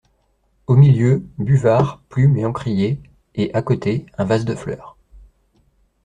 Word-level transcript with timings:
Au 0.65 0.75
milieu, 0.75 1.21
buvard, 1.37 2.01
plume 2.09 2.35
et 2.37 2.43
encrier, 2.45 2.99
et, 3.35 3.53
à 3.53 3.61
côté, 3.61 4.07
un 4.17 4.25
vase 4.25 4.45
de 4.45 4.55
fleurs. 4.55 4.97